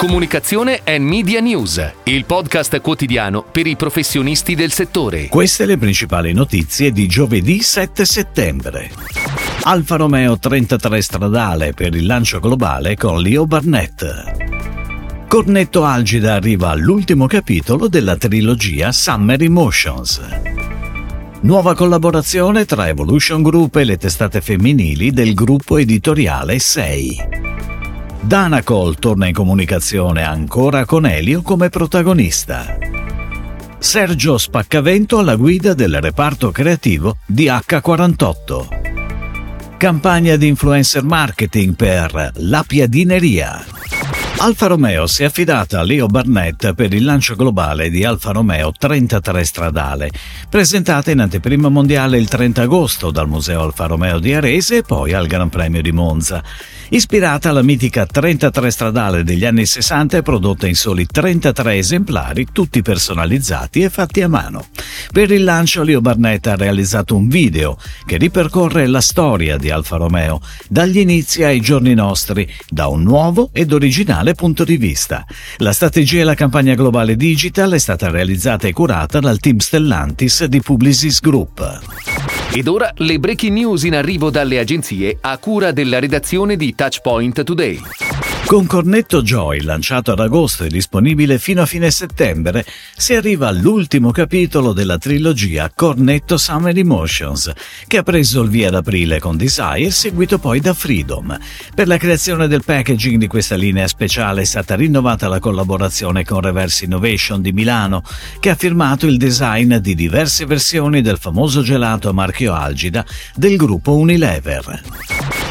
[0.00, 5.28] Comunicazione e Media News, il podcast quotidiano per i professionisti del settore.
[5.28, 8.90] Queste le principali notizie di giovedì 7 settembre.
[9.64, 15.26] Alfa Romeo 33 stradale per il lancio globale con Leo Barnett.
[15.28, 20.22] Cornetto Algida arriva all'ultimo capitolo della trilogia Summer Emotions.
[21.42, 27.39] Nuova collaborazione tra Evolution Group e le testate femminili del gruppo editoriale 6.
[28.22, 32.76] Danacol torna in comunicazione ancora con Elio come protagonista.
[33.78, 39.78] Sergio Spaccavento alla guida del reparto creativo di H48.
[39.78, 43.64] Campagna di influencer marketing per La Piadineria.
[44.42, 48.72] Alfa Romeo si è affidata a Leo Barnett per il lancio globale di Alfa Romeo
[48.72, 50.10] 33 stradale,
[50.48, 55.12] presentata in anteprima mondiale il 30 agosto dal Museo Alfa Romeo di Arese e poi
[55.12, 56.42] al Gran Premio di Monza.
[56.92, 62.82] Ispirata alla mitica 33 stradale degli anni 60 e prodotta in soli 33 esemplari, tutti
[62.82, 64.66] personalizzati e fatti a mano.
[65.12, 69.98] Per il lancio Leo Barnett ha realizzato un video che ripercorre la storia di Alfa
[69.98, 75.24] Romeo, dagli inizi ai giorni nostri, da un nuovo ed originale tale punto di vista.
[75.58, 80.44] La strategia e la campagna globale digital è stata realizzata e curata dal team Stellantis
[80.44, 81.80] di Publicis Group.
[82.52, 87.42] Ed ora le breaking news in arrivo dalle agenzie a cura della redazione di Touchpoint
[87.42, 87.80] Today.
[88.50, 94.10] Con Cornetto Joy, lanciato ad agosto e disponibile fino a fine settembre, si arriva all'ultimo
[94.10, 97.52] capitolo della trilogia Cornetto Summer Emotions,
[97.86, 101.38] che ha preso il via ad aprile con Desire, seguito poi da Freedom.
[101.72, 106.40] Per la creazione del packaging di questa linea speciale è stata rinnovata la collaborazione con
[106.40, 108.02] Reverse Innovation di Milano,
[108.40, 113.56] che ha firmato il design di diverse versioni del famoso gelato a marchio Algida del
[113.56, 114.82] gruppo Unilever.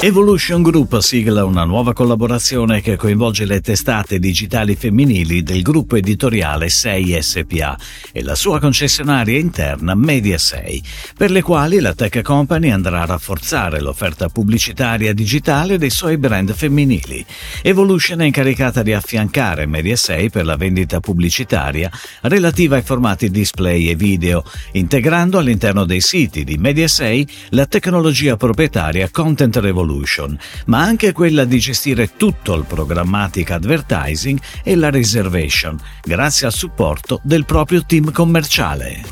[0.00, 6.68] Evolution Group sigla una nuova collaborazione che coinvolge le testate digitali femminili del gruppo editoriale
[6.68, 7.78] 6 SPA
[8.12, 10.82] e la sua concessionaria interna Media 6,
[11.16, 16.52] per le quali la Tech Company andrà a rafforzare l'offerta pubblicitaria digitale dei suoi brand
[16.52, 17.24] femminili.
[17.62, 21.90] Evolution è incaricata di affiancare Media 6 per la vendita pubblicitaria
[22.20, 28.36] relativa ai formati display e video, integrando all'interno dei siti di Media 6 la tecnologia
[28.36, 35.78] proprietaria Content Revolution ma anche quella di gestire tutto il programmatic advertising e la reservation,
[36.02, 39.02] grazie al supporto del proprio team commerciale.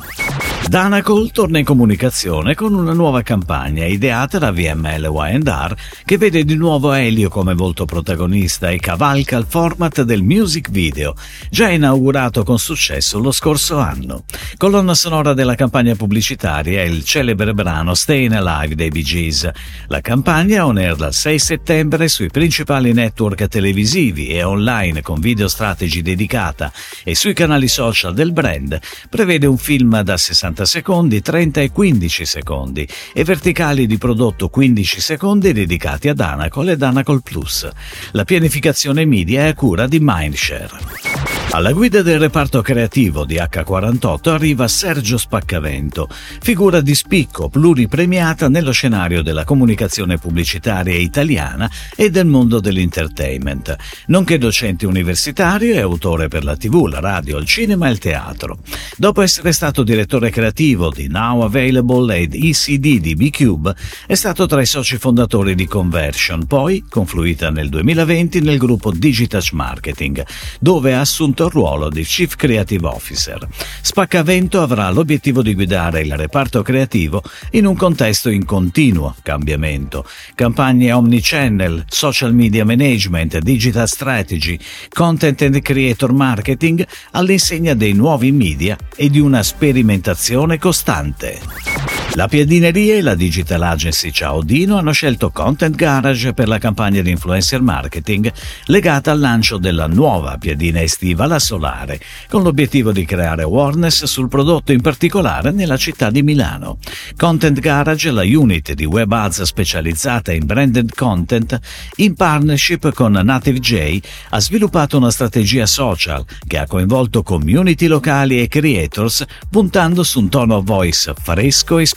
[0.68, 6.54] Danacol torna in comunicazione con una nuova campagna ideata da VML Y&R che vede di
[6.54, 11.14] nuovo Elio come volto protagonista e cavalca il format del music video,
[11.50, 14.24] già inaugurato con successo lo scorso anno.
[14.56, 19.50] Colonna sonora della campagna pubblicitaria è il celebre brano Stayin' Alive dei Bee Gees.
[19.88, 25.48] La campagna on air dal 6 settembre sui principali network televisivi e online con video
[25.48, 26.72] strategy dedicata
[27.04, 28.78] e sui canali social del brand
[29.10, 34.48] prevede un film da 60 60 secondi, 30 e 15 secondi e verticali di prodotto
[34.48, 37.68] 15 secondi dedicati ad Anacol e Anacol Plus.
[38.12, 41.11] La pianificazione media è a cura di Mindshare.
[41.54, 46.08] Alla guida del reparto creativo di H48 arriva Sergio Spaccavento,
[46.40, 53.76] figura di spicco pluripremiata nello scenario della comunicazione pubblicitaria italiana e del mondo dell'entertainment,
[54.06, 58.60] nonché docente universitario e autore per la TV, la radio, il cinema e il teatro.
[58.96, 63.74] Dopo essere stato direttore creativo di Now Available ed ECD di B-Cube,
[64.06, 69.52] è stato tra i soci fondatori di Conversion, poi confluita nel 2020 nel gruppo Digitouch
[69.52, 70.24] Marketing,
[70.58, 73.46] dove ha assunto il ruolo di Chief Creative Officer.
[73.80, 77.22] Spaccavento avrà l'obiettivo di guidare il reparto creativo
[77.52, 80.04] in un contesto in continuo cambiamento.
[80.34, 84.58] Campagne omnichannel, social media management, digital strategy,
[84.88, 91.71] content and creator marketing all'insegna dei nuovi media e di una sperimentazione costante.
[92.14, 97.00] La Piadineria e la digital agency Ciao Dino hanno scelto Content Garage per la campagna
[97.00, 98.30] di influencer marketing
[98.66, 101.98] legata al lancio della nuova piadina estiva La Solare,
[102.28, 106.76] con l'obiettivo di creare awareness sul prodotto in particolare nella città di Milano.
[107.16, 111.58] Content Garage, la unit di web ads specializzata in branded content,
[111.96, 118.38] in partnership con Native J, ha sviluppato una strategia social che ha coinvolto community locali
[118.38, 121.86] e creators puntando su un tono voice fresco e